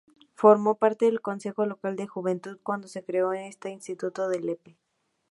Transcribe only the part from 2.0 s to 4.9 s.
Juventud cuando se creó esta institución en Lepe.